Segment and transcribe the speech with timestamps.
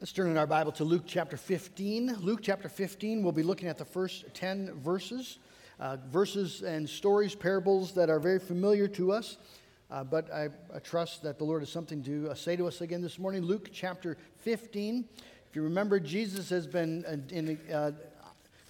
[0.00, 2.16] Let's turn in our Bible to Luke chapter 15.
[2.20, 5.38] Luke chapter 15, we'll be looking at the first 10 verses,
[5.78, 9.36] uh, verses and stories, parables that are very familiar to us.
[9.92, 12.80] Uh, but I, I, trust that the Lord has something to uh, say to us
[12.80, 13.42] again this morning.
[13.42, 15.04] Luke chapter 15.
[15.48, 17.92] If you remember, Jesus has been uh, in uh,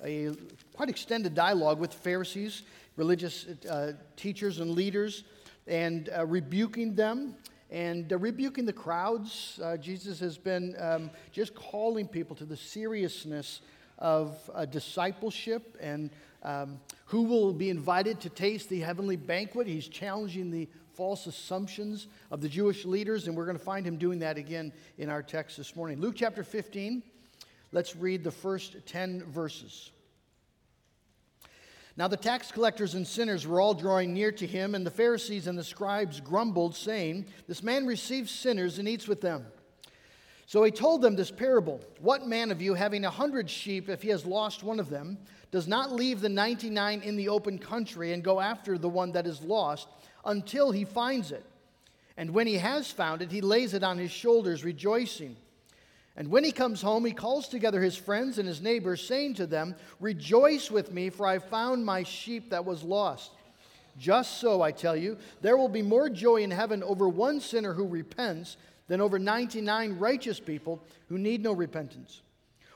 [0.04, 0.30] a
[0.74, 2.64] quite extended dialogue with Pharisees,
[2.96, 5.24] religious uh, teachers, and leaders,
[5.66, 7.34] and rebuking them
[7.74, 9.58] and uh, rebuking the crowds.
[9.60, 13.62] Uh, Jesus has been um, just calling people to the seriousness
[13.98, 16.10] of uh, discipleship and
[16.44, 19.66] um, who will be invited to taste the heavenly banquet.
[19.66, 23.96] He's challenging the false assumptions of the Jewish leaders, and we're going to find him
[23.96, 26.00] doing that again in our text this morning.
[26.00, 27.02] Luke chapter 15,
[27.72, 29.90] let's read the first 10 verses.
[31.96, 35.46] Now the tax collectors and sinners were all drawing near to him, and the Pharisees
[35.46, 39.46] and the scribes grumbled, saying, This man receives sinners and eats with them.
[40.46, 44.02] So he told them this parable What man of you, having a hundred sheep, if
[44.02, 45.18] he has lost one of them,
[45.52, 49.26] does not leave the 99 in the open country and go after the one that
[49.26, 49.88] is lost
[50.24, 51.44] until he finds it?
[52.16, 55.36] And when he has found it, he lays it on his shoulders, rejoicing.
[56.16, 59.46] And when he comes home, he calls together his friends and his neighbors, saying to
[59.46, 63.32] them, Rejoice with me, for I found my sheep that was lost.
[63.98, 67.72] Just so, I tell you, there will be more joy in heaven over one sinner
[67.72, 72.22] who repents than over 99 righteous people who need no repentance.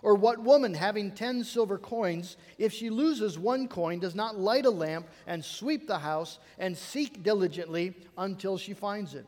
[0.03, 4.65] Or what woman, having 10 silver coins, if she loses one coin, does not light
[4.65, 9.27] a lamp and sweep the house and seek diligently until she finds it?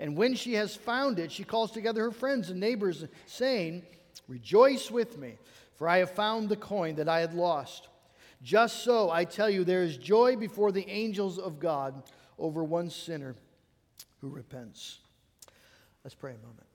[0.00, 3.82] And when she has found it, she calls together her friends and neighbors, saying,
[4.28, 5.38] Rejoice with me,
[5.74, 7.88] for I have found the coin that I had lost.
[8.42, 12.02] Just so, I tell you, there is joy before the angels of God
[12.38, 13.34] over one sinner
[14.20, 14.98] who repents.
[16.04, 16.66] Let's pray a moment.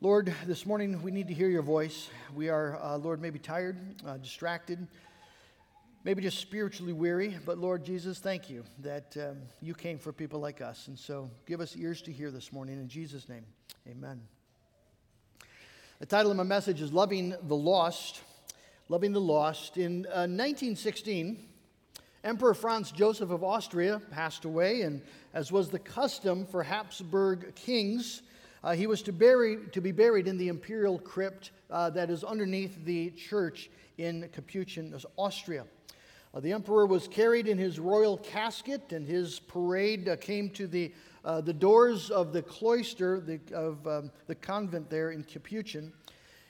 [0.00, 2.08] Lord, this morning we need to hear your voice.
[2.34, 4.88] We are, uh, Lord, maybe tired, uh, distracted
[6.04, 10.40] maybe just spiritually weary, but Lord Jesus, thank you that um, you came for people
[10.40, 10.88] like us.
[10.88, 12.78] And so give us ears to hear this morning.
[12.80, 13.44] In Jesus' name,
[13.88, 14.20] amen.
[16.00, 18.20] The title of my message is Loving the Lost.
[18.88, 19.78] Loving the Lost.
[19.78, 21.38] In uh, 1916,
[22.24, 25.02] Emperor Franz Joseph of Austria passed away, and
[25.34, 28.22] as was the custom for Habsburg kings,
[28.64, 32.24] uh, he was to, bury, to be buried in the imperial crypt uh, that is
[32.24, 35.64] underneath the church in Capuchin, Austria.
[36.34, 40.66] Uh, the emperor was carried in his royal casket, and his parade uh, came to
[40.66, 40.90] the,
[41.26, 45.92] uh, the doors of the cloister the, of um, the convent there in Capuchin.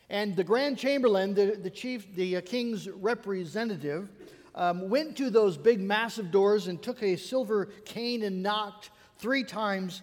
[0.09, 4.09] And the Grand Chamberlain, the, the chief, the uh, king's representative,
[4.55, 9.43] um, went to those big, massive doors and took a silver cane and knocked three
[9.43, 10.03] times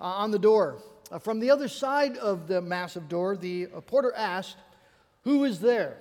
[0.00, 0.82] uh, on the door.
[1.10, 4.56] Uh, from the other side of the massive door, the porter asked,
[5.24, 5.96] Who is there?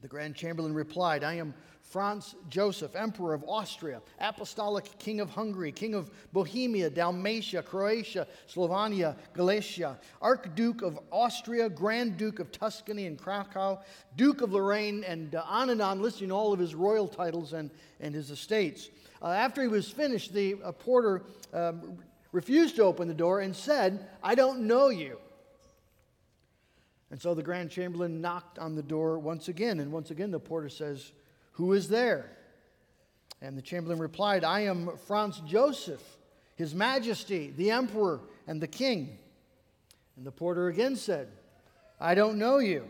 [0.00, 1.54] The Grand Chamberlain replied, I am
[1.92, 9.14] Franz Joseph, Emperor of Austria, Apostolic King of Hungary, King of Bohemia, Dalmatia, Croatia, Slovenia,
[9.34, 13.78] Galicia, Archduke of Austria, Grand Duke of Tuscany and Krakow,
[14.16, 17.70] Duke of Lorraine, and uh, on and on, listing all of his royal titles and,
[18.00, 18.88] and his estates.
[19.20, 21.98] Uh, after he was finished, the uh, porter um,
[22.32, 25.18] refused to open the door and said, I don't know you.
[27.10, 30.40] And so the Grand Chamberlain knocked on the door once again, and once again the
[30.40, 31.12] porter says,
[31.52, 32.30] who is there?
[33.40, 36.02] And the chamberlain replied, I am Franz Joseph,
[36.56, 39.18] His Majesty, the Emperor, and the King.
[40.16, 41.28] And the porter again said,
[42.00, 42.88] I don't know you.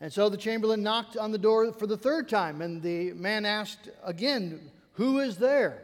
[0.00, 3.44] And so the chamberlain knocked on the door for the third time, and the man
[3.44, 5.82] asked again, Who is there?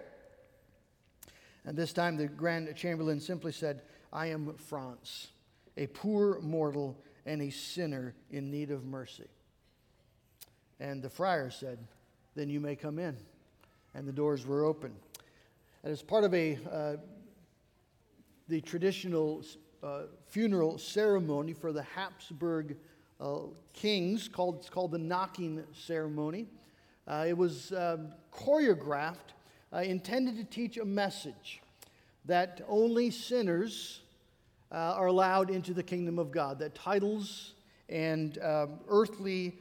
[1.64, 5.28] And this time the grand chamberlain simply said, I am Franz,
[5.76, 9.28] a poor mortal and a sinner in need of mercy.
[10.80, 11.78] And the friar said,
[12.34, 13.16] Then you may come in.
[13.94, 14.92] And the doors were open.
[15.84, 16.96] And as part of a, uh,
[18.48, 19.44] the traditional
[19.82, 22.76] uh, funeral ceremony for the Habsburg
[23.20, 23.40] uh,
[23.74, 26.46] kings, called, it's called the knocking ceremony,
[27.06, 29.34] uh, it was um, choreographed,
[29.72, 31.60] uh, intended to teach a message
[32.24, 34.00] that only sinners
[34.72, 37.54] uh, are allowed into the kingdom of God, that titles
[37.88, 39.58] and um, earthly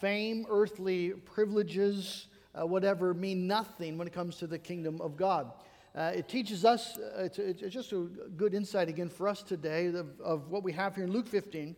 [0.00, 5.52] fame, earthly privileges, uh, whatever, mean nothing when it comes to the kingdom of God.
[5.94, 9.86] Uh, it teaches us, uh, it's, it's, just a good insight again for us today
[9.86, 11.74] of, of what we have here in Luke 15,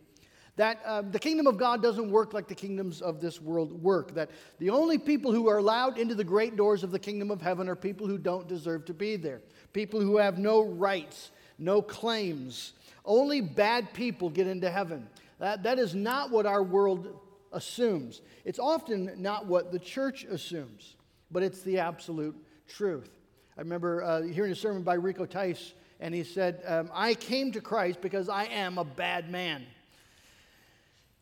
[0.57, 4.13] that uh, the kingdom of God doesn't work like the kingdoms of this world work.
[4.13, 4.29] That
[4.59, 7.69] the only people who are allowed into the great doors of the kingdom of heaven
[7.69, 12.73] are people who don't deserve to be there, people who have no rights no claims.
[13.05, 15.07] Only bad people get into heaven.
[15.39, 17.19] That, that is not what our world
[17.51, 18.21] assumes.
[18.45, 20.95] It's often not what the church assumes,
[21.31, 22.35] but it's the absolute
[22.67, 23.09] truth.
[23.57, 27.51] I remember uh, hearing a sermon by Rico Tice, and he said, um, I came
[27.51, 29.65] to Christ because I am a bad man.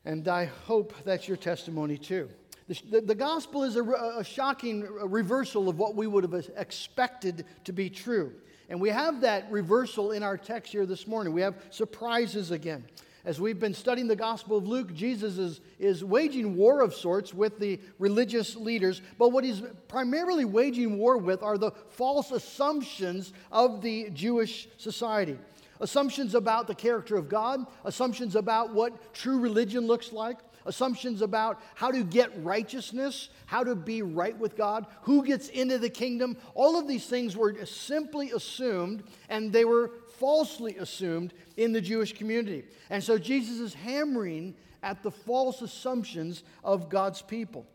[0.06, 2.30] And I hope that's your testimony too.
[2.68, 7.71] The, the, gospel is a, a shocking reversal of what we would have expected to
[7.71, 8.33] be true.
[8.69, 11.33] And we have that reversal in our text here this morning.
[11.33, 12.85] We have surprises again.
[13.27, 17.33] As we've been studying the Gospel of Luke, Jesus is, is waging war of sorts
[17.33, 23.33] with the religious leaders, but what he's primarily waging war with are the false assumptions
[23.51, 25.38] of the Jewish society.
[25.81, 31.59] Assumptions about the character of God, assumptions about what true religion looks like, assumptions about
[31.75, 36.38] how to get righteousness, how to be right with God, who gets into the kingdom.
[36.56, 42.13] All of these things were simply assumed, and they were falsely assumed in the Jewish
[42.13, 42.63] community.
[42.89, 47.65] And so Jesus is hammering at the false assumptions of God's people.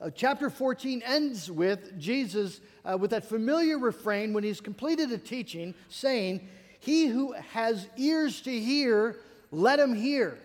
[0.00, 5.18] Uh, chapter 14 ends with Jesus uh, with that familiar refrain when he's completed a
[5.18, 6.46] teaching saying,
[6.80, 9.16] He who has ears to hear,
[9.50, 10.38] let him hear.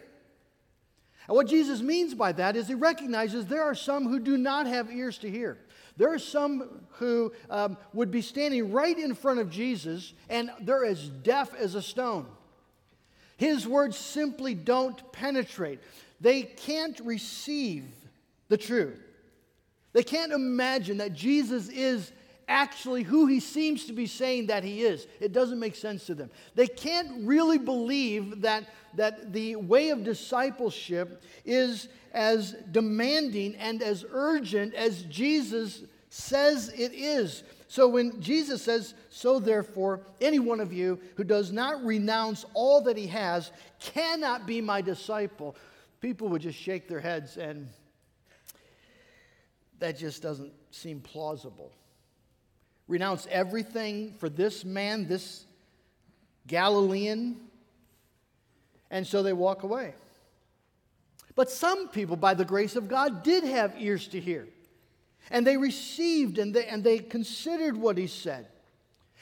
[1.27, 4.67] And what Jesus means by that is he recognizes there are some who do not
[4.67, 5.57] have ears to hear.
[5.97, 10.85] There are some who um, would be standing right in front of Jesus and they're
[10.85, 12.25] as deaf as a stone.
[13.37, 15.79] His words simply don't penetrate.
[16.19, 17.85] They can't receive
[18.49, 19.01] the truth.
[19.93, 22.11] They can't imagine that Jesus is
[22.47, 25.07] actually who he seems to be saying that he is.
[25.19, 26.29] It doesn't make sense to them.
[26.55, 28.65] They can't really believe that,
[28.95, 36.93] that the way of discipleship is as demanding and as urgent as Jesus says it
[36.93, 37.43] is.
[37.67, 42.81] So when Jesus says, So therefore, any one of you who does not renounce all
[42.81, 45.55] that he has cannot be my disciple,
[46.01, 47.69] people would just shake their heads and
[49.79, 51.71] that just doesn't seem plausible.
[52.91, 55.45] Renounce everything for this man, this
[56.45, 57.37] Galilean,
[58.89, 59.93] and so they walk away.
[61.33, 64.45] But some people, by the grace of God, did have ears to hear.
[65.29, 68.47] And they received and they, and they considered what he said.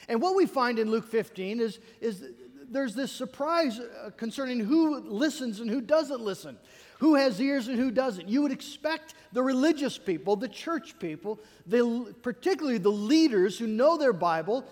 [0.08, 2.24] And what we find in Luke 15 is, is
[2.68, 6.58] there's this surprise uh, concerning who listens and who doesn't listen,
[7.00, 8.28] who has ears and who doesn't.
[8.28, 13.96] You would expect the religious people, the church people, the, particularly the leaders who know
[13.96, 14.66] their Bible,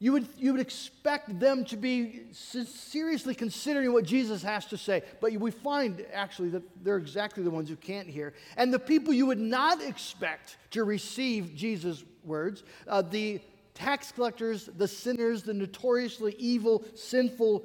[0.00, 5.02] you would, you would expect them to be seriously considering what Jesus has to say.
[5.20, 8.34] But we find actually that they're exactly the ones who can't hear.
[8.56, 13.40] And the people you would not expect to receive Jesus' words, uh, the
[13.72, 17.64] tax collectors, the sinners, the notoriously evil, sinful,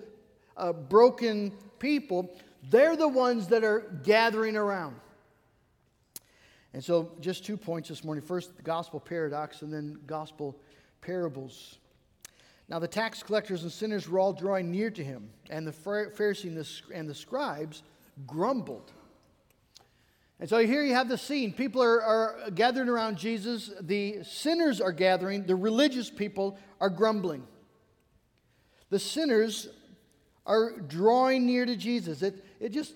[0.55, 2.29] uh, broken people,
[2.63, 4.95] they're the ones that are gathering around.
[6.73, 8.23] And so, just two points this morning.
[8.23, 10.59] First, the gospel paradox, and then gospel
[11.01, 11.79] parables.
[12.67, 16.83] Now, the tax collectors and sinners were all drawing near to him, and the Pharisees
[16.93, 17.81] and the scribes
[18.27, 18.91] grumbled.
[20.39, 21.51] And so here you have the scene.
[21.51, 23.71] People are, are gathering around Jesus.
[23.81, 25.45] The sinners are gathering.
[25.45, 27.45] The religious people are grumbling.
[28.89, 29.67] The sinners
[30.45, 32.21] are drawing near to Jesus.
[32.21, 32.93] It, it just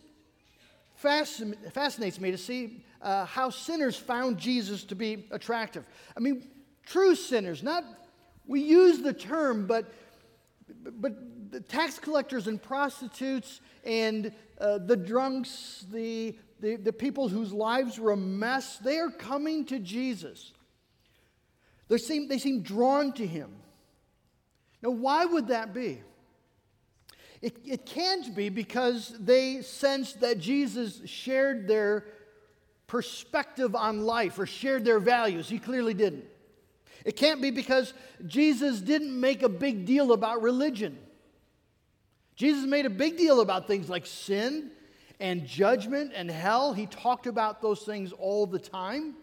[0.95, 5.85] fascinates me to see uh, how sinners found Jesus to be attractive.
[6.15, 6.47] I mean,
[6.85, 7.83] true sinners, not
[8.45, 9.93] we use the term, but,
[10.99, 17.53] but the tax collectors and prostitutes and uh, the drunks, the, the, the people whose
[17.53, 20.51] lives were a mess, they are coming to Jesus.
[21.87, 23.51] They seem, they seem drawn to him.
[24.81, 26.01] Now, why would that be?
[27.43, 32.05] It, it can't be because they sensed that Jesus shared their
[32.87, 35.49] perspective on life or shared their values.
[35.49, 36.23] He clearly didn't.
[37.03, 37.93] It can't be because
[38.25, 40.97] Jesus didn't make a big deal about religion.
[42.37, 44.71] Jesus made a big deal about things like sin
[45.19, 46.71] and judgment and hell.
[46.71, 49.15] He talked about those things all the time.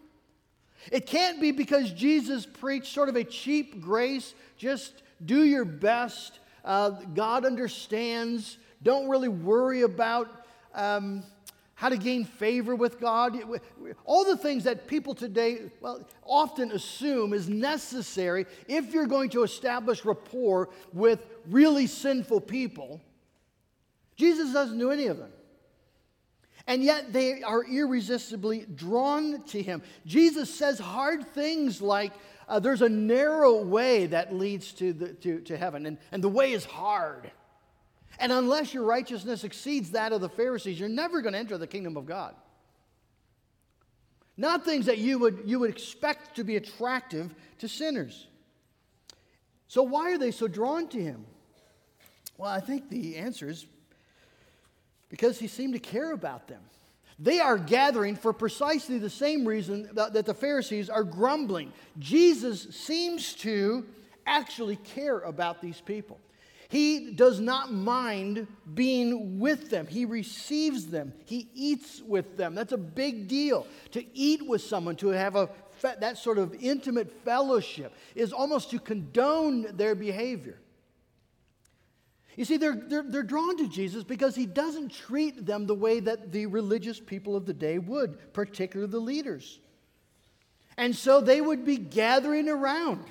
[0.92, 6.39] It can't be because Jesus preached sort of a cheap grace, just do your best.
[6.64, 8.58] Uh, God understands.
[8.82, 11.22] Don't really worry about um,
[11.80, 13.38] how to gain favor with God,
[14.04, 19.42] all the things that people today, well, often assume is necessary if you're going to
[19.42, 23.00] establish rapport with really sinful people.
[24.14, 25.32] Jesus doesn't do any of them.
[26.70, 29.82] And yet they are irresistibly drawn to him.
[30.06, 32.12] Jesus says hard things like,
[32.48, 36.28] uh, there's a narrow way that leads to, the, to, to heaven, and, and the
[36.28, 37.28] way is hard.
[38.20, 41.66] And unless your righteousness exceeds that of the Pharisees, you're never going to enter the
[41.66, 42.36] kingdom of God.
[44.36, 48.28] Not things that you would, you would expect to be attractive to sinners.
[49.66, 51.26] So, why are they so drawn to him?
[52.38, 53.66] Well, I think the answer is
[55.10, 56.62] because he seemed to care about them.
[57.18, 61.70] They are gathering for precisely the same reason that, the Pharisees are grumbling.
[61.98, 63.84] Jesus seems to
[64.26, 66.18] actually care about these people.
[66.70, 69.86] He does not mind being with them.
[69.86, 71.12] He receives them.
[71.26, 72.54] He eats with them.
[72.54, 73.66] That's a big deal.
[73.90, 75.50] To eat with someone, to have a
[75.82, 80.58] that sort of intimate fellowship, is almost to condone their behavior.
[82.40, 86.00] You see, they're, they're, they're drawn to Jesus because he doesn't treat them the way
[86.00, 89.58] that the religious people of the day would, particularly the leaders.
[90.78, 93.04] And so they would be gathering around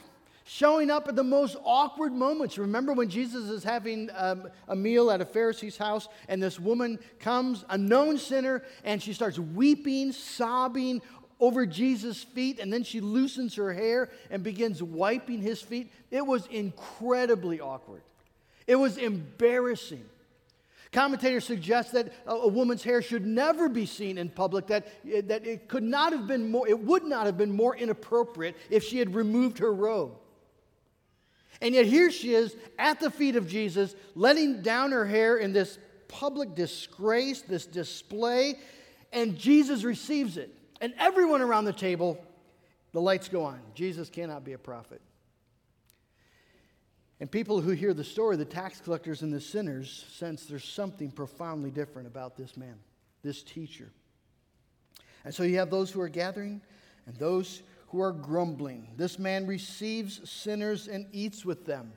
[0.46, 2.58] showing up at the most awkward moments.
[2.58, 6.98] Remember when Jesus is having um, a meal at a Pharisee's house, and this woman
[7.20, 11.04] comes, a known sinner, and she starts weeping, sobbing
[11.40, 15.92] over Jesus' feet, and then she loosens her hair and begins wiping his feet.
[16.10, 18.02] It was incredibly awkward.
[18.70, 20.06] It was embarrassing.
[20.92, 25.48] Commentators suggest that a woman's hair should never be seen in public, that, eh, that
[25.48, 29.00] it could not have been more, it would not have been more inappropriate if she
[29.00, 30.12] had removed her robe.
[31.62, 35.52] And yet here she is at the feet of Jesus, letting down her hair in
[35.52, 38.60] this public disgrace, this display,
[39.12, 40.54] and Jesus receives it.
[40.80, 42.24] And everyone around the table,
[42.92, 43.60] the lights go on.
[43.74, 45.02] Jesus cannot be a prophet.
[47.20, 51.12] And people who hear the story, the tax collectors and the sinners, sense there's something
[51.12, 52.76] profoundly different about this man,
[53.24, 53.92] this teacher.
[55.26, 56.62] And so you have those who are gathering
[57.06, 58.88] and those who are grumbling.
[58.96, 61.92] This man receives sinners and eats with them.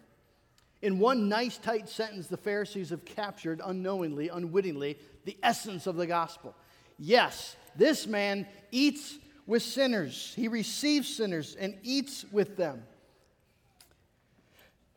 [0.81, 6.09] In one nice, tight sentence, the Pharisees have captured unknowingly, unwittingly, the essence of the
[6.09, 6.57] gospel.
[6.99, 12.83] Yes, this man eats with sinners, he receives sinners and eats with them.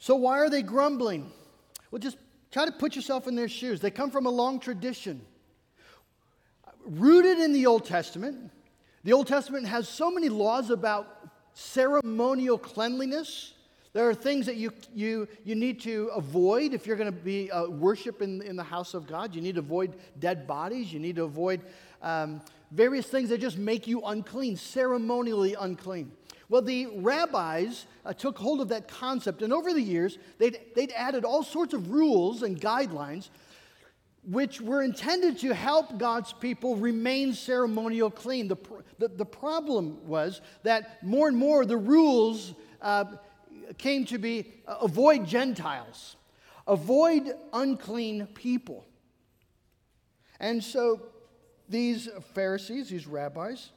[0.06, 1.32] So, why are they grumbling?
[1.90, 2.18] Well, just
[2.52, 3.80] try to put yourself in their shoes.
[3.80, 5.20] They come from a long tradition.
[6.86, 8.52] Rooted in the Old Testament,
[9.04, 13.56] the Old Testament has so many laws about ceremonial cleanliness.
[13.94, 17.50] There are things that you, you, you need to avoid if you're going to be
[17.50, 19.34] uh, worship in, in the house of God.
[19.34, 20.94] You need to avoid dead bodies.
[20.94, 21.62] You need to avoid
[22.04, 26.12] um, various things that just make you unclean, ceremonially unclean.
[26.50, 30.92] Well, the rabbis uh, took hold of that concept, and over the years, they'd, they'd
[30.92, 33.30] added all sorts of rules and guidelines
[34.28, 38.48] which were intended to help God's people remain ceremonial clean.
[38.48, 38.58] The,
[38.98, 43.06] the, the problem was that more and more the rules uh,
[43.78, 46.16] came to be uh, avoid Gentiles,
[46.68, 48.86] avoid unclean people.
[50.40, 51.02] And so
[51.70, 53.72] these Pharisees, these rabbis,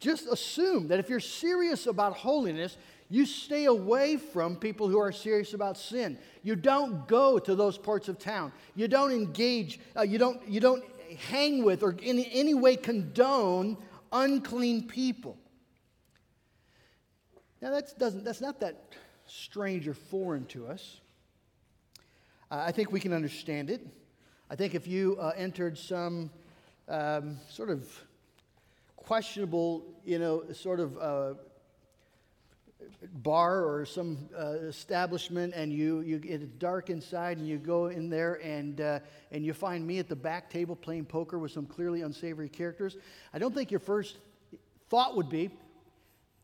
[0.00, 2.76] just assume that if you're serious about holiness,
[3.10, 6.18] you stay away from people who are serious about sin.
[6.42, 8.52] You don't go to those parts of town.
[8.74, 10.82] You don't engage, uh, you, don't, you don't
[11.28, 13.76] hang with or in any way condone
[14.12, 15.36] unclean people.
[17.60, 18.94] Now, that's, doesn't, that's not that
[19.26, 21.00] strange or foreign to us.
[22.50, 23.86] Uh, I think we can understand it.
[24.48, 26.30] I think if you uh, entered some
[26.88, 27.88] um, sort of
[29.00, 31.34] questionable, you know, sort of uh,
[33.12, 38.08] bar or some uh, establishment and you, you it's dark inside and you go in
[38.08, 39.00] there and, uh,
[39.32, 42.96] and you find me at the back table playing poker with some clearly unsavory characters.
[43.32, 44.18] I don't think your first
[44.88, 45.50] thought would be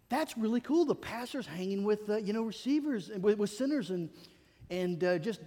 [0.08, 3.90] that's really cool the pastor's hanging with uh, you know receivers and with, with sinners
[3.90, 4.08] and,
[4.70, 5.40] and uh, just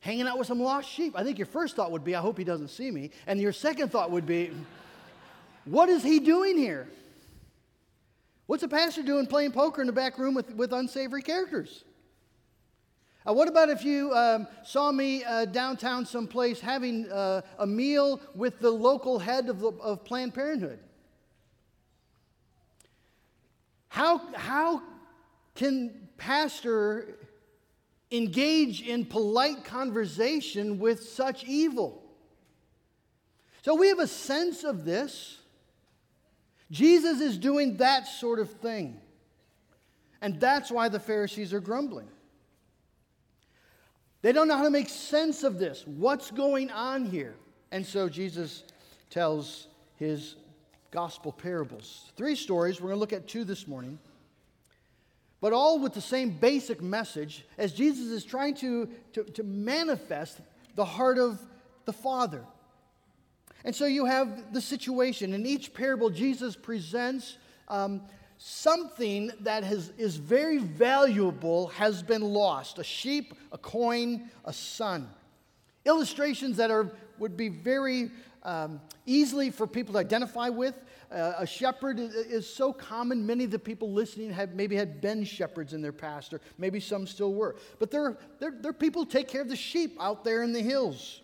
[0.00, 1.14] hanging out with some lost sheep.
[1.16, 3.10] I think your first thought would be i hope he doesn't see me.
[3.26, 4.50] And your second thought would be
[5.64, 6.88] what is he doing here
[8.50, 11.84] What's a pastor doing playing poker in the back room with, with unsavory characters?
[13.24, 18.20] Uh, what about if you um, saw me uh, downtown someplace having uh, a meal
[18.34, 20.80] with the local head of, the, of Planned Parenthood?
[23.86, 24.82] How, how
[25.54, 27.18] can pastor
[28.10, 32.02] engage in polite conversation with such evil?
[33.62, 35.39] So we have a sense of this.
[36.70, 39.00] Jesus is doing that sort of thing.
[40.22, 42.08] And that's why the Pharisees are grumbling.
[44.22, 45.82] They don't know how to make sense of this.
[45.86, 47.34] What's going on here?
[47.72, 48.64] And so Jesus
[49.08, 50.36] tells his
[50.90, 52.12] gospel parables.
[52.16, 52.80] Three stories.
[52.80, 53.98] We're going to look at two this morning.
[55.40, 60.40] but all with the same basic message as Jesus is trying to, to, to manifest
[60.74, 61.40] the heart of
[61.86, 62.44] the Father.
[63.64, 65.34] And so you have the situation.
[65.34, 67.36] In each parable, Jesus presents
[67.68, 68.02] um,
[68.38, 75.08] something that has, is very valuable has been lost a sheep, a coin, a son.
[75.84, 78.10] Illustrations that are, would be very
[78.42, 80.74] um, easily for people to identify with.
[81.10, 83.26] Uh, a shepherd is, so common.
[83.26, 86.78] Many of the people listening have maybe had been shepherds in their past, or maybe
[86.78, 87.56] some still were.
[87.78, 91.20] But they're, they're, people take care of the sheep out there in the hills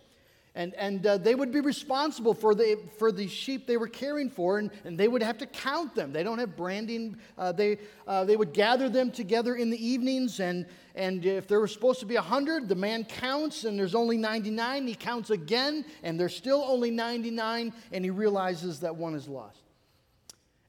[0.56, 4.30] and, and uh, they would be responsible for the, for the sheep they were caring
[4.30, 6.12] for, and, and they would have to count them.
[6.12, 7.18] They don't have branding.
[7.36, 11.60] Uh, they, uh, they would gather them together in the evenings, and, and if there
[11.60, 14.86] were supposed to be 100, the man counts, and there's only 99.
[14.86, 19.60] He counts again, and there's still only 99, and he realizes that one is lost.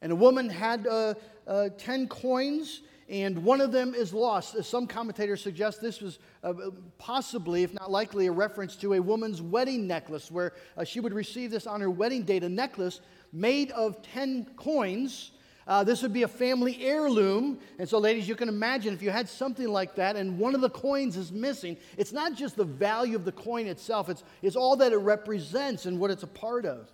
[0.01, 1.13] And a woman had uh,
[1.47, 4.61] uh, 10 coins, and one of them is lost.
[4.65, 6.53] Some commentators suggest this was uh,
[6.97, 11.13] possibly, if not likely, a reference to a woman's wedding necklace, where uh, she would
[11.13, 12.99] receive this on her wedding date, a necklace
[13.31, 15.31] made of 10 coins.
[15.67, 17.59] Uh, this would be a family heirloom.
[17.79, 20.59] And so, ladies, you can imagine if you had something like that and one of
[20.59, 24.55] the coins is missing, it's not just the value of the coin itself, it's, it's
[24.57, 26.89] all that it represents and what it's a part of.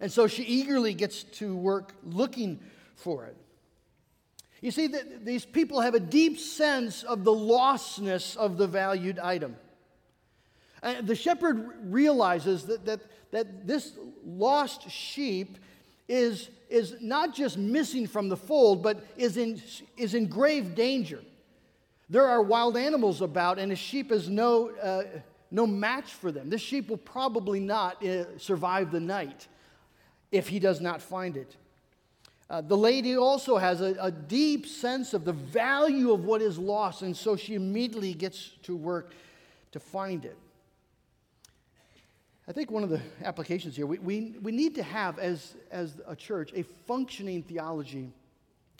[0.00, 2.60] And so she eagerly gets to work looking
[2.94, 3.36] for it.
[4.64, 9.18] You see, that these people have a deep sense of the lostness of the valued
[9.18, 9.56] item.
[11.02, 13.92] The shepherd realizes that, that, that this
[14.24, 15.58] lost sheep
[16.08, 19.60] is, is not just missing from the fold, but is in,
[19.98, 21.20] is in grave danger.
[22.08, 25.02] There are wild animals about, and a sheep is no, uh,
[25.50, 26.48] no match for them.
[26.48, 29.46] This sheep will probably not uh, survive the night
[30.32, 31.54] if he does not find it.
[32.50, 36.58] Uh, the lady also has a, a deep sense of the value of what is
[36.58, 39.12] lost, and so she immediately gets to work
[39.72, 40.36] to find it.
[42.46, 46.00] I think one of the applications here, we, we, we need to have, as, as
[46.06, 48.12] a church, a functioning theology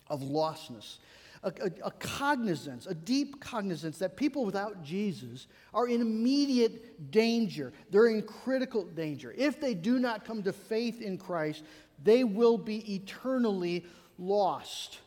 [0.08, 0.98] of lostness,
[1.42, 7.72] a, a, a, cognizance, a deep cognizance that people without Jesus are in immediate danger.
[7.90, 9.34] They're in critical danger.
[9.36, 11.64] If they do not come to faith in Christ,
[12.04, 13.84] they will be eternally
[14.18, 15.00] lost.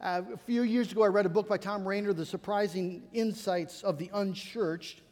[0.00, 3.82] Uh, a few years ago, I read a book by Tom Rainer, The Surprising Insights
[3.82, 5.02] of the Unchurched.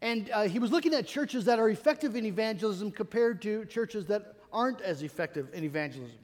[0.00, 4.06] And uh, he was looking at churches that are effective in evangelism compared to churches
[4.06, 6.18] that aren't as effective in evangelism.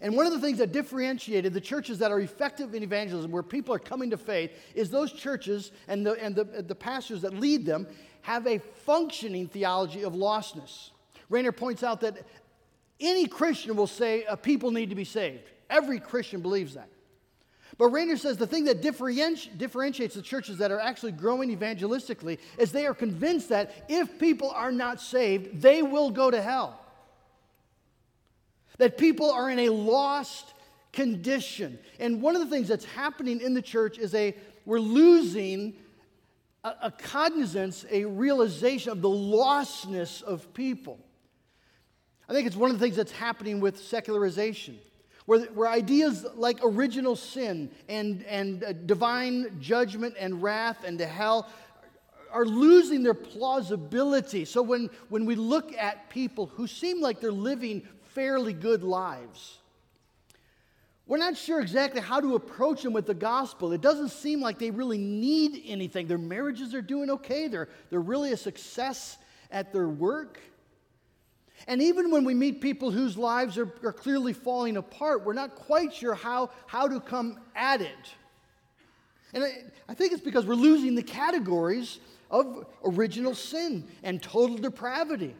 [0.00, 3.42] And one of the things that differentiated the churches that are effective in evangelism, where
[3.42, 7.34] people are coming to faith, is those churches and the, and the, the pastors that
[7.34, 7.86] lead them
[8.22, 10.90] have a functioning theology of lostness.
[11.28, 12.26] Rainer points out that
[13.00, 15.50] any Christian will say uh, people need to be saved.
[15.68, 16.88] Every Christian believes that.
[17.78, 22.38] But Rainer says the thing that differenti- differentiates the churches that are actually growing evangelistically
[22.58, 26.78] is they are convinced that if people are not saved, they will go to hell.
[28.78, 30.52] That people are in a lost
[30.92, 31.78] condition.
[31.98, 34.34] And one of the things that's happening in the church is a
[34.66, 35.74] we're losing
[36.64, 40.98] a, a cognizance, a realization of the lostness of people.
[42.30, 44.78] I think it's one of the things that's happening with secularization,
[45.26, 51.08] where, where ideas like original sin and, and uh, divine judgment and wrath and the
[51.08, 51.48] hell
[52.30, 54.44] are losing their plausibility.
[54.44, 57.82] So when, when we look at people who seem like they're living
[58.14, 59.58] fairly good lives,
[61.08, 63.72] we're not sure exactly how to approach them with the gospel.
[63.72, 66.06] It doesn't seem like they really need anything.
[66.06, 69.18] Their marriages are doing okay, they're, they're really a success
[69.50, 70.38] at their work.
[71.66, 75.54] And even when we meet people whose lives are, are clearly falling apart, we're not
[75.54, 78.14] quite sure how, how to come at it.
[79.32, 79.52] And I,
[79.88, 85.34] I think it's because we're losing the categories of original sin and total depravity,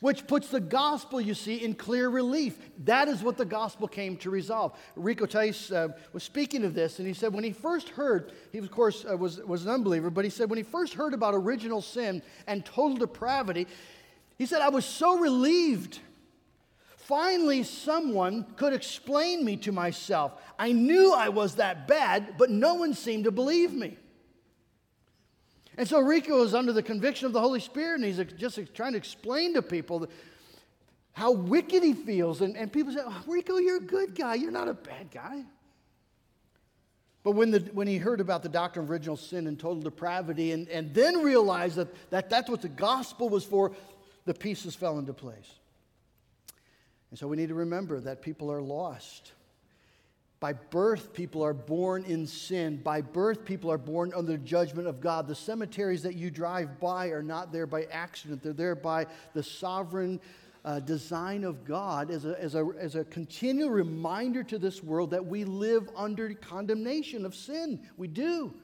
[0.00, 2.58] which puts the gospel, you see, in clear relief.
[2.84, 4.78] That is what the gospel came to resolve.
[4.96, 8.58] Rico Tice uh, was speaking of this, and he said when he first heard, he
[8.58, 11.34] of course uh, was, was an unbeliever, but he said when he first heard about
[11.34, 13.66] original sin and total depravity,
[14.38, 16.00] he said, I was so relieved.
[16.96, 20.32] Finally, someone could explain me to myself.
[20.58, 23.98] I knew I was that bad, but no one seemed to believe me.
[25.76, 28.92] And so Rico is under the conviction of the Holy Spirit, and he's just trying
[28.92, 30.06] to explain to people
[31.12, 32.40] how wicked he feels.
[32.40, 34.34] And, and people say, oh, Rico, you're a good guy.
[34.34, 35.44] You're not a bad guy.
[37.22, 40.52] But when, the, when he heard about the doctrine of original sin and total depravity,
[40.52, 43.72] and, and then realized that, that that's what the gospel was for,
[44.24, 45.58] the pieces fell into place.
[47.10, 49.32] And so we need to remember that people are lost.
[50.40, 52.82] By birth, people are born in sin.
[52.82, 55.26] By birth, people are born under the judgment of God.
[55.26, 59.42] The cemeteries that you drive by are not there by accident, they're there by the
[59.42, 60.20] sovereign
[60.64, 65.10] uh, design of God as a, as, a, as a continual reminder to this world
[65.10, 67.80] that we live under condemnation of sin.
[67.96, 68.54] We do.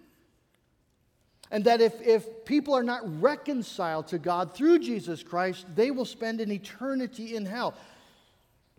[1.50, 6.04] And that if, if people are not reconciled to God through Jesus Christ, they will
[6.04, 7.74] spend an eternity in hell.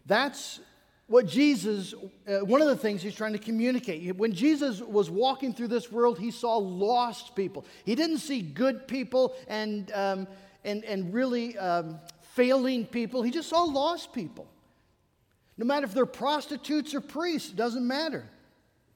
[0.05, 0.61] That's
[1.07, 1.93] what Jesus,
[2.27, 4.15] uh, one of the things he's trying to communicate.
[4.15, 7.65] When Jesus was walking through this world, he saw lost people.
[7.83, 10.27] He didn't see good people and, um,
[10.63, 11.99] and, and really um,
[12.33, 14.47] failing people, he just saw lost people.
[15.57, 18.27] No matter if they're prostitutes or priests, it doesn't matter.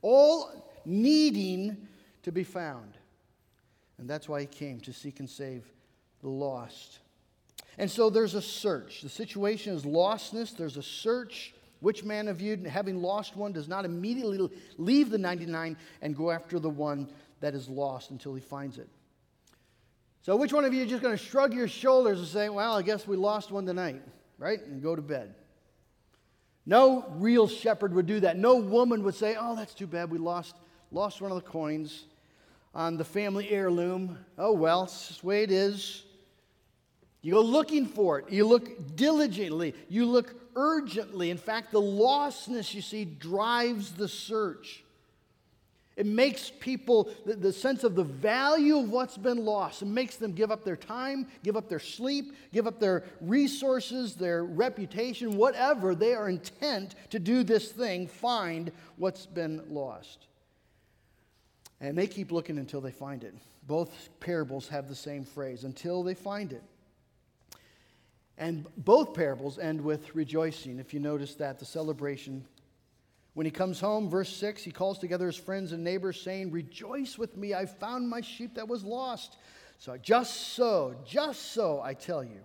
[0.01, 1.87] All needing
[2.23, 2.94] to be found.
[3.97, 5.63] And that's why he came to seek and save
[6.21, 6.99] the lost.
[7.77, 9.01] And so there's a search.
[9.01, 11.53] The situation is lostness, there's a search.
[11.81, 16.31] Which man of you, having lost one, does not immediately leave the 99 and go
[16.31, 17.09] after the one
[17.41, 18.87] that is lost until he finds it?
[20.21, 22.73] So, which one of you is just going to shrug your shoulders and say, Well,
[22.73, 24.01] I guess we lost one tonight,
[24.39, 24.59] right?
[24.65, 25.35] And go to bed?
[26.65, 28.37] No real shepherd would do that.
[28.37, 30.09] No woman would say, Oh, that's too bad.
[30.09, 30.55] We lost,
[30.91, 32.05] lost one of the coins
[32.75, 34.19] on the family heirloom.
[34.37, 36.03] Oh, well, it's just the way it is.
[37.21, 38.29] You go looking for it.
[38.29, 39.73] You look diligently.
[39.89, 41.31] You look urgently.
[41.31, 44.83] In fact, the lostness you see drives the search.
[45.95, 50.17] It makes people, the, the, sense of the value of what's been lost, it makes
[50.17, 55.37] them give up their time, give up their sleep, give up their resources, their reputation,
[55.37, 55.95] whatever.
[55.95, 60.27] They are intent to do this thing, find what's been lost.
[61.85, 63.35] And they keep looking until they find it.
[63.67, 66.63] Both parables have the same phrase until they find it.
[68.37, 70.79] And both parables end with rejoicing.
[70.79, 72.45] If you notice that, the celebration
[73.35, 77.17] when he comes home, verse 6, he calls together his friends and neighbors, saying, Rejoice
[77.17, 79.35] with me, I found my sheep that was lost.
[79.77, 82.39] So, just so, just so, I tell you,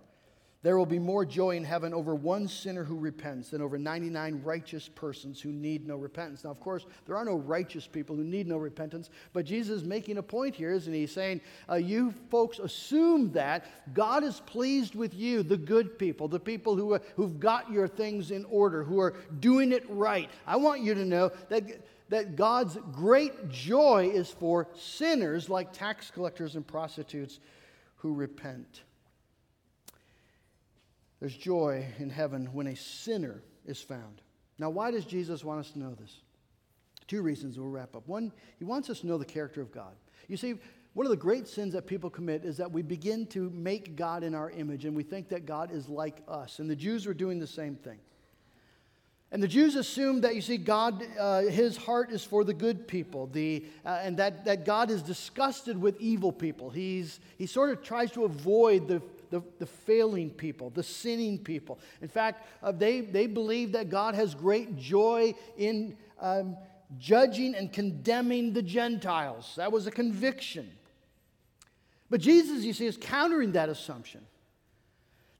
[0.62, 4.42] there will be more joy in heaven over one sinner who repents than over 99
[4.44, 6.44] righteous persons who need no repentance.
[6.44, 9.84] Now, of course, there are no righteous people who need no repentance, but Jesus is
[9.84, 11.00] making a point here, isn't he?
[11.00, 16.28] He's saying, uh, You folks assume that God is pleased with you, the good people,
[16.28, 20.28] the people who, are, who've got your things in order, who are doing it right.
[20.46, 21.64] I want you to know that
[22.10, 27.38] that God's great joy is for sinners like tax collectors and prostitutes
[27.98, 28.82] who repent.
[31.20, 34.22] There's joy in heaven when a sinner is found.
[34.58, 36.22] Now, why does Jesus want us to know this?
[37.06, 38.08] Two reasons we'll wrap up.
[38.08, 39.92] One, he wants us to know the character of God.
[40.28, 40.54] You see,
[40.94, 44.22] one of the great sins that people commit is that we begin to make God
[44.22, 46.58] in our image and we think that God is like us.
[46.58, 47.98] And the Jews were doing the same thing.
[49.32, 52.88] And the Jews assumed that, you see, God, uh, his heart is for the good
[52.88, 56.70] people, the, uh, and that, that God is disgusted with evil people.
[56.70, 61.78] He's, he sort of tries to avoid the, the, the failing people, the sinning people.
[62.02, 66.56] In fact, uh, they, they believe that God has great joy in um,
[66.98, 69.54] judging and condemning the Gentiles.
[69.56, 70.70] That was a conviction.
[72.10, 74.26] But Jesus, you see, is countering that assumption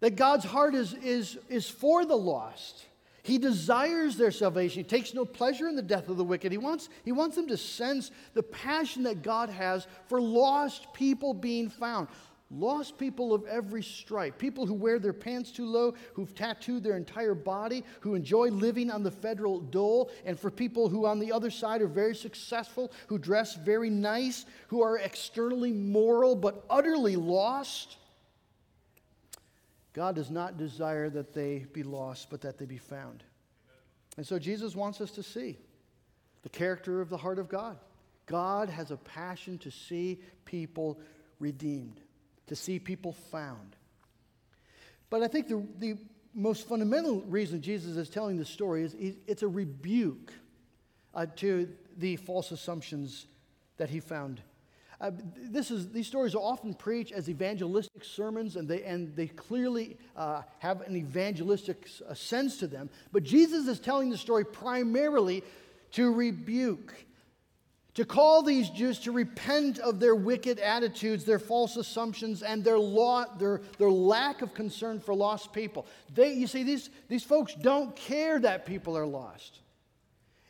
[0.00, 2.86] that God's heart is, is, is for the lost.
[3.22, 4.82] He desires their salvation.
[4.82, 6.52] He takes no pleasure in the death of the wicked.
[6.52, 11.34] He wants, he wants them to sense the passion that God has for lost people
[11.34, 12.08] being found.
[12.52, 16.96] Lost people of every stripe, people who wear their pants too low, who've tattooed their
[16.96, 21.30] entire body, who enjoy living on the federal dole, and for people who, on the
[21.30, 27.14] other side, are very successful, who dress very nice, who are externally moral but utterly
[27.14, 27.98] lost.
[29.92, 33.22] God does not desire that they be lost, but that they be found.
[34.16, 35.56] And so Jesus wants us to see
[36.42, 37.78] the character of the heart of God.
[38.26, 40.98] God has a passion to see people
[41.38, 42.00] redeemed
[42.50, 43.76] to see people found.
[45.08, 45.96] But I think the, the
[46.34, 48.96] most fundamental reason Jesus is telling this story is
[49.28, 50.32] it's a rebuke
[51.14, 53.26] uh, to the false assumptions
[53.76, 54.42] that he found.
[55.00, 59.28] Uh, this is, these stories are often preached as evangelistic sermons, and they, and they
[59.28, 62.90] clearly uh, have an evangelistic sense to them.
[63.12, 65.44] But Jesus is telling the story primarily
[65.92, 66.94] to rebuke
[68.00, 72.78] to call these Jews to repent of their wicked attitudes, their false assumptions, and their,
[72.78, 75.86] law, their, their lack of concern for lost people.
[76.14, 79.58] They, you see, these, these folks don't care that people are lost.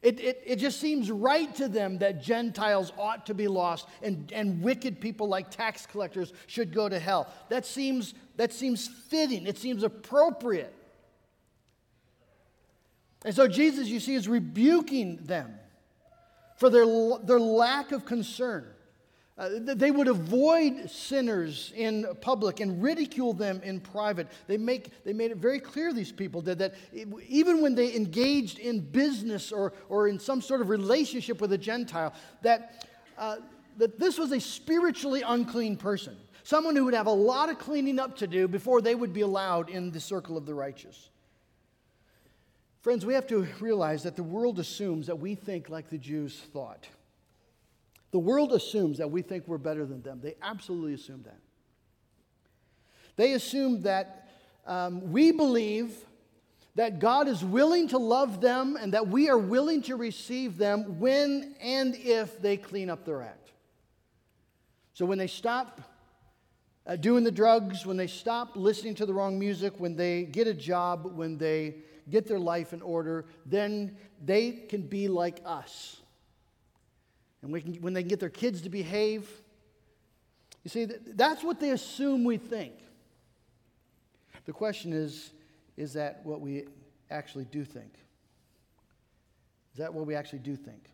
[0.01, 4.31] It, it, it just seems right to them that Gentiles ought to be lost and,
[4.31, 7.27] and wicked people like tax collectors should go to hell.
[7.49, 10.73] That seems, that seems fitting, it seems appropriate.
[13.25, 15.57] And so Jesus, you see, is rebuking them
[16.61, 16.85] for their,
[17.25, 18.67] their lack of concern.
[19.39, 24.29] Uh, they would avoid sinners in public and ridicule them in private.
[24.47, 26.75] They, make, they made it very clear, these people did, that
[27.27, 31.59] even when they engaged in business or, or in some sort of relationship with a
[31.59, 33.37] Gentile, that, uh,
[33.79, 37.99] that this was a spiritually unclean person, someone who would have a lot of cleaning
[37.99, 41.10] up to do before they would be allowed in the circle of the righteous.
[42.81, 46.41] Friends, we have to realize that the world assumes that we think like the Jews
[46.53, 46.89] thought.
[48.11, 50.21] The world assumes that we think we're better than them.
[50.23, 51.39] They absolutely assume that.
[53.17, 54.31] They assume that
[54.67, 55.95] um, we believe
[56.75, 60.99] that God is willing to love them and that we are willing to receive them
[60.99, 63.51] when and if they clean up their act.
[64.95, 65.83] So when they stop
[66.87, 70.47] uh, doing the drugs, when they stop listening to the wrong music, when they get
[70.47, 71.77] a job, when they
[72.11, 76.01] get their life in order, then they can be like us.
[77.43, 79.29] And we can, when they can get their kids to behave,
[80.65, 82.75] you see, that's what they assume we think.
[84.45, 85.33] The question is
[85.77, 86.65] is that what we
[87.11, 87.95] actually do think?
[89.73, 90.91] Is that what we actually do think?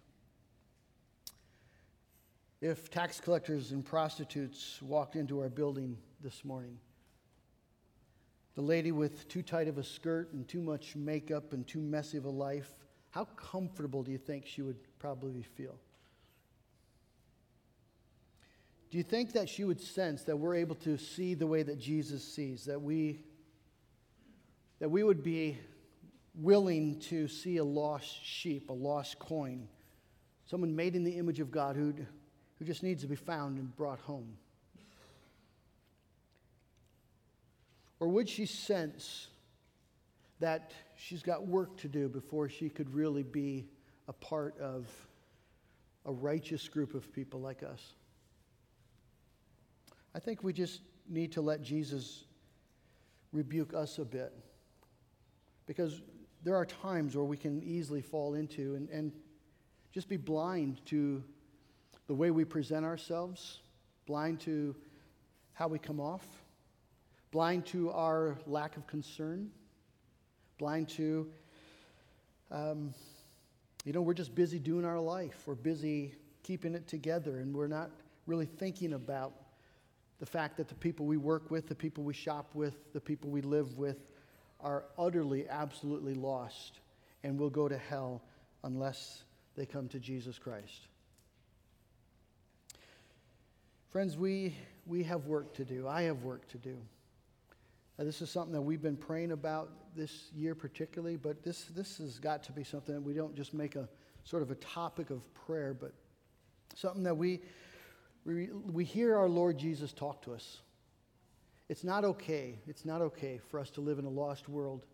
[2.61, 6.79] If tax collectors and prostitutes walked into our building this morning,
[8.57, 12.19] the lady with too tight of a skirt and too much makeup and too messy
[12.19, 12.75] of a life,
[13.11, 15.79] how comfortable do you think she would probably feel?
[18.91, 21.79] Do you think that she would sense that we're able to see the way that
[21.79, 23.21] Jesus sees, that we,
[24.79, 25.59] that we would be
[26.35, 29.69] willing to see a lost sheep, a lost coin,
[30.47, 31.95] someone made in the image of God who
[32.59, 34.37] who just needs to be found and brought home?
[38.01, 39.29] Or would she sense
[40.41, 43.67] that she's got work to do before she could really be
[44.09, 44.87] a part of
[46.05, 47.95] a righteous group of people like us?
[50.15, 52.25] I think we just need to let Jesus
[53.33, 54.33] rebuke us a bit.
[55.67, 56.01] Because
[56.43, 59.13] there are times where we can easily fall into and, and
[59.93, 61.23] just be blind to
[62.07, 63.61] the way we present ourselves,
[64.07, 64.77] blind to
[65.55, 66.25] how we come off,
[67.31, 69.51] blind to our lack of concern,
[70.59, 71.29] blind to,
[72.51, 72.95] um,
[73.85, 75.43] you know, we're just busy doing our life.
[75.47, 77.91] We're busy keeping it together, and we're not
[78.27, 79.33] really thinking about
[80.19, 83.31] the fact that the people we work with, the people we shop with, the people
[83.31, 84.11] we live with
[84.61, 86.81] are utterly, absolutely lost
[87.23, 88.23] and will go to hell
[88.65, 89.25] unless
[89.57, 90.89] they come to Jesus Christ.
[93.91, 94.55] Friends, we,
[94.87, 95.89] we have work to do.
[95.89, 96.77] I have work to do.
[97.99, 101.99] Uh, this is something that we've been praying about this year, particularly, but this, this
[101.99, 103.89] has got to be something that we don't just make a
[104.25, 105.93] sort of a topic of prayer, but
[106.75, 107.41] something that we,
[108.25, 110.59] we, we hear our Lord Jesus talk to us.
[111.69, 112.59] It's not okay.
[112.67, 114.85] It's not okay for us to live in a lost world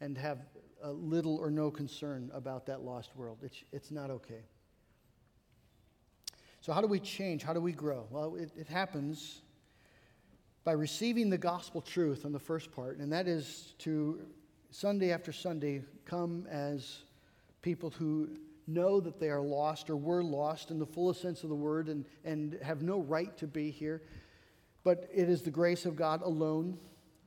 [0.00, 0.38] and have
[0.84, 3.38] little or no concern about that lost world.
[3.42, 4.42] It's, it's not okay.
[6.60, 7.42] So, how do we change?
[7.42, 8.06] How do we grow?
[8.10, 9.42] Well, it, it happens
[10.68, 14.20] by receiving the gospel truth on the first part, and that is to
[14.70, 17.04] Sunday after Sunday come as
[17.62, 18.28] people who
[18.66, 21.88] know that they are lost or were lost in the fullest sense of the word
[21.88, 24.02] and, and have no right to be here.
[24.84, 26.76] But it is the grace of God alone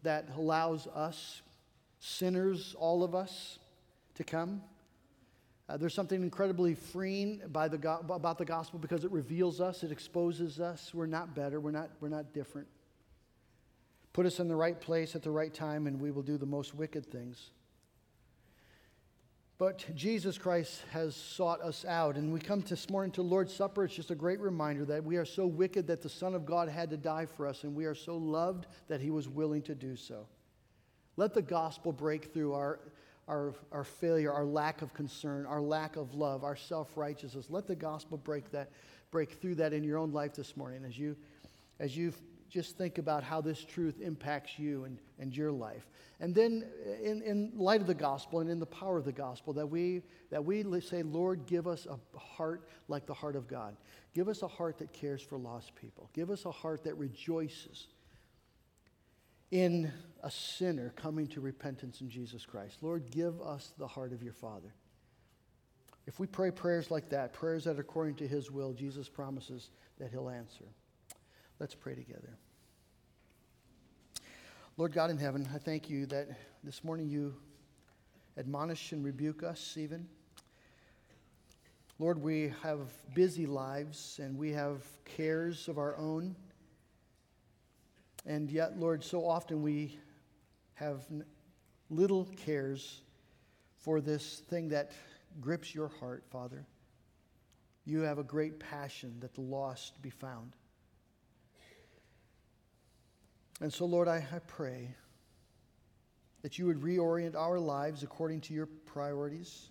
[0.03, 1.41] that allows us,
[1.99, 3.57] sinners, all of us,
[4.13, 4.61] to come.
[5.67, 9.83] Uh, there's something incredibly freeing by the go- about the gospel because it reveals us,
[9.83, 10.93] it exposes us.
[10.93, 12.67] We're not better, we're not, we're not different.
[14.13, 16.45] Put us in the right place at the right time, and we will do the
[16.45, 17.51] most wicked things.
[19.61, 22.15] But Jesus Christ has sought us out.
[22.15, 23.83] And we come this morning to Lord's Supper.
[23.85, 26.67] It's just a great reminder that we are so wicked that the Son of God
[26.67, 29.75] had to die for us, and we are so loved that he was willing to
[29.75, 30.25] do so.
[31.15, 32.79] Let the gospel break through our,
[33.27, 37.45] our, our failure, our lack of concern, our lack of love, our self righteousness.
[37.49, 38.71] Let the gospel break, that,
[39.11, 41.15] break through that in your own life this morning as you,
[41.79, 42.13] as you
[42.51, 45.87] just think about how this truth impacts you and, and your life.
[46.19, 46.65] And then,
[47.01, 50.01] in, in light of the gospel and in the power of the gospel, that we,
[50.29, 53.77] that we say, Lord, give us a heart like the heart of God.
[54.13, 56.09] Give us a heart that cares for lost people.
[56.13, 57.87] Give us a heart that rejoices
[59.49, 62.79] in a sinner coming to repentance in Jesus Christ.
[62.81, 64.73] Lord, give us the heart of your Father.
[66.05, 69.69] If we pray prayers like that, prayers that are according to his will, Jesus promises
[69.99, 70.65] that he'll answer.
[71.61, 72.39] Let's pray together.
[74.77, 76.27] Lord God in heaven, I thank you that
[76.63, 77.35] this morning you,
[78.35, 80.07] admonish and rebuke us, even.
[81.99, 82.79] Lord, we have
[83.13, 86.35] busy lives and we have cares of our own.
[88.25, 89.99] And yet, Lord, so often we
[90.73, 91.05] have
[91.91, 93.03] little cares
[93.77, 94.93] for this thing that
[95.39, 96.65] grips your heart, Father.
[97.85, 100.55] You have a great passion that the lost be found.
[103.61, 104.95] And so, Lord, I, I pray
[106.41, 109.69] that you would reorient our lives according to your priorities.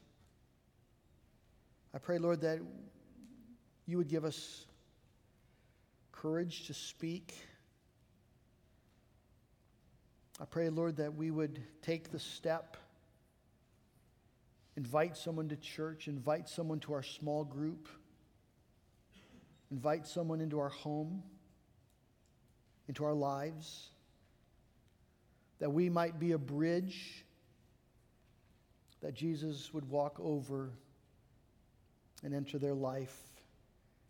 [1.92, 2.61] I pray, Lord, that
[3.87, 4.66] you would give us
[6.12, 7.35] courage to speak.
[10.40, 12.76] I pray, Lord, that we would take the step,
[14.76, 17.88] invite someone to church, invite someone to our small group,
[19.72, 21.24] invite someone into our home,
[22.90, 23.90] into our lives,
[25.61, 27.24] that we might be a bridge
[29.00, 30.72] that Jesus would walk over
[32.24, 33.16] and enter their life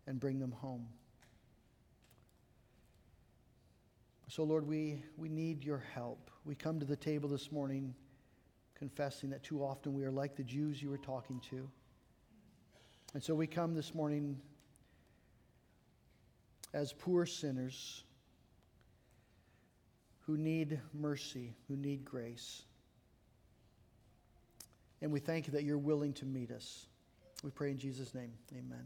[0.07, 0.87] and bring them home.
[4.29, 6.31] So, Lord, we, we need your help.
[6.43, 7.93] We come to the table this morning
[8.73, 11.69] confessing that too often we are like the Jews you were talking to.
[13.13, 14.39] And so we come this morning
[16.73, 18.05] as poor sinners
[20.31, 22.63] who need mercy, who need grace.
[25.01, 26.85] And we thank you that you're willing to meet us.
[27.43, 28.31] We pray in Jesus' name.
[28.53, 28.85] Amen.